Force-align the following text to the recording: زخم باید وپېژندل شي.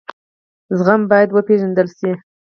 زخم 0.77 1.01
باید 1.11 1.29
وپېژندل 1.33 1.87
شي. 1.97 2.11